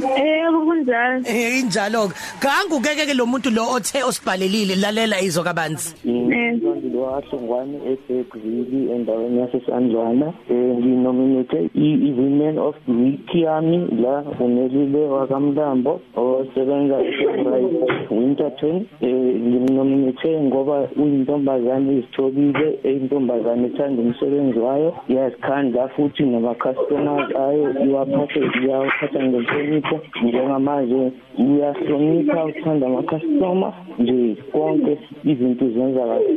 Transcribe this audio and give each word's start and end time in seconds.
Yebo 0.03 0.59
kunjani? 0.67 1.23
Eh 1.27 1.59
injalo 1.59 2.07
ke. 2.09 2.15
Gangu 2.41 2.81
keke 2.83 3.05
ke 3.07 3.13
lo 3.13 3.25
muntu 3.25 3.49
lo 3.49 3.63
othe 3.75 4.03
osibhalelile 4.03 4.75
lalela 4.75 5.21
izo 5.21 5.43
kabanzi. 5.43 5.95
Ngizondile 6.05 6.92
wahlongwane 7.03 7.77
eBergville 7.91 8.95
endaweni 8.95 9.39
yaseSandlwana 9.39 10.27
eh 10.49 10.77
nginominate 10.77 11.59
i-women 11.75 12.57
of 12.57 12.75
the 12.85 12.91
week 12.91 13.35
yami 13.35 13.77
la 14.03 14.23
unelile 14.39 15.05
wakamlambo 15.05 16.01
osebenza 16.15 16.97
eSouth 17.09 18.11
Winterton 18.11 18.85
eh 19.01 19.15
nginominate 19.47 20.41
ngoba 20.41 20.87
uyintombazane 20.97 21.93
izithobile 21.97 22.79
eyintombazane 22.83 23.67
ethanda 23.67 24.01
umsebenzi 24.01 24.59
wayo 24.59 24.93
iyazikhandla 25.07 25.87
futhi 25.87 26.23
nama 26.23 26.55
customers 26.55 27.35
ayo 27.35 27.65
iwaphathe 27.85 28.39
iyawaphatha 28.63 29.19
ngenhlonipho 29.23 29.99
njengamanje 30.23 31.11
uyahlonipha 31.39 32.45
uthanda 32.45 32.87
ama 32.87 33.01
customer 33.03 33.73
nje 33.99 34.35
konke 34.51 34.97
izinto 35.23 35.65
zenza 35.69 35.99
kahle 36.09 36.35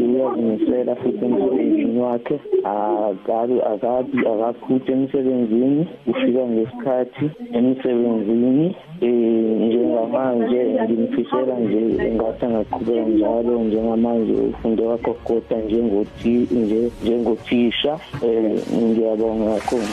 uyazimisela 0.57 0.97
futhi 0.97 1.25
emsebenzini 1.25 2.01
wakhe 2.01 2.41
akabi 2.65 3.61
akabi 3.63 4.19
akaphuthe 4.19 4.93
emsebenzini 4.93 5.89
ufika 6.07 6.43
ngesikhathi 6.47 7.31
emsebenzini 7.53 8.77
eh 9.01 9.11
njengamanje 9.67 10.61
ngimfisela 10.83 11.55
nje 11.61 11.81
ngathi 12.15 12.45
angaqhubeka 12.47 13.09
njalo 13.09 13.61
njengamanje 13.61 14.33
ufunde 14.33 14.83
wagogoda 14.83 15.57
njengoti 15.57 16.35
nje 16.51 16.91
njengothisha 17.03 17.99
eh 18.23 18.61
ngiyabonga 18.73 19.55
kakhulu 19.55 19.93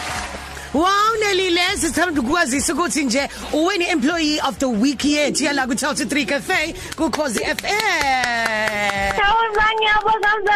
Wow 0.73 1.16
Nelile 1.19 1.61
sithanda 1.78 2.22
ukukwazisa 2.22 2.73
ukuthi 2.73 3.03
nje 3.06 3.30
uwini 3.53 3.86
employee 3.89 4.39
of 4.50 4.58
the 4.58 4.66
week 4.66 5.06
yethu 5.06 5.44
yala 5.44 5.67
ku 5.67 5.73
3 5.73 6.25
Cafe 6.25 6.73
ku 6.97 7.11
Khosi 7.11 7.39
FM. 7.39 9.14
Sawubona 9.17 9.66
ngiyabonga 9.75 10.30
mzandile. 10.41 10.52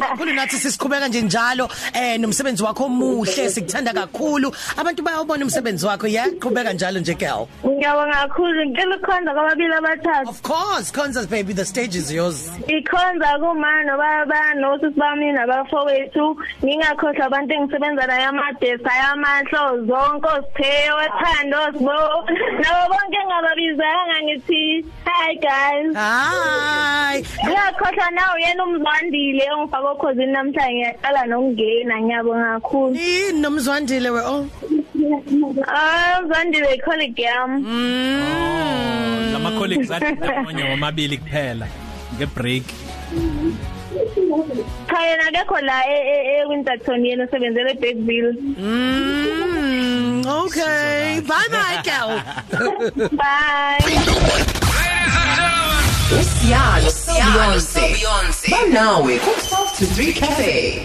Kakhulu 0.00 0.32
nathi 0.34 0.56
sisiqhubeka 0.56 1.08
nje 1.08 1.22
njalo 1.22 1.68
eh 1.94 2.18
nomsebenzi 2.20 2.62
wakho 2.62 2.84
omuhle 2.84 3.50
sikuthanda 3.50 3.92
kakhulu 3.92 4.54
abantu 4.76 5.02
bayawubona 5.02 5.44
umsebenzi 5.44 5.86
wakho 5.86 6.06
yeah 6.06 6.28
qhubeka 6.40 6.72
njalo 6.72 7.00
nje 7.00 7.14
girl. 7.14 7.46
Ngiyabonga 7.66 8.14
kakhulu 8.14 8.66
ngicela 8.66 8.96
ukukhonza 8.96 9.32
kwababili 9.34 9.74
abathathu. 9.74 10.30
Of 10.30 10.42
course 10.42 10.90
Constance 10.90 11.26
baby 11.26 11.52
the 11.52 11.64
stage 11.64 11.96
is 11.96 12.12
yours. 12.12 12.50
Ikhonza 12.68 13.38
kuma 13.40 13.82
nobaba 13.84 14.54
nosisi 14.54 14.98
bami 14.98 15.32
nabafowethu 15.32 16.36
ngingakhohlwa 16.64 17.26
abantu 17.26 17.54
engisebenza 17.54 18.06
nayo 18.06 18.28
amadesa 18.28 18.90
ayamahlo 18.92 19.86
zonke 19.86 20.28
osipheyo 20.28 20.96
ethando 21.06 21.58
sibo 21.72 21.92
nabo 22.60 22.82
bonke 22.90 23.13
engababizanga 23.74 24.22
ngithi 24.22 24.84
hi 25.04 25.34
guys 25.36 25.96
Hi. 25.96 27.24
ngiyakhohlwa 27.46 28.10
nawe 28.10 28.42
yena 28.42 28.64
umzwandile 28.64 29.44
ongifaka 29.52 29.88
okhosini 29.90 30.26
namhlanje 30.32 30.74
ngiyaqala 30.74 31.26
nokungena 31.26 32.00
ngiyabonga 32.00 32.60
kakhulu 32.60 32.94
Yini 32.96 33.40
nomzwandile 33.40 34.10
we 34.10 34.20
oh. 34.20 34.46
ah 35.66 36.20
umzwandile 36.22 36.78
colleague 36.84 37.24
yami 37.24 37.62
Mm. 37.64 39.32
lama 39.32 39.50
colleagues 39.58 39.90
athi 39.90 40.12
ndawonye 40.12 40.62
wamabili 40.64 41.18
kuphela 41.18 41.66
ngebreak 42.16 42.62
cha 44.90 44.98
yena 45.06 45.26
akekho 45.28 45.60
la 45.60 45.82
e- 45.88 46.06
e- 46.12 46.38
eWinterton 46.40 47.06
yena 47.06 47.24
usebenzele 47.24 47.70
eBergville 47.70 48.34
Mm. 48.58 49.93
Bye 53.12 53.78
Usiyalo 56.18 57.60
Beyonce. 57.74 58.50
Banawe 58.50 59.18
ku 59.18 59.30
12 59.30 59.78
to 59.78 59.84
3 59.86 60.12
cafe. 60.12 60.82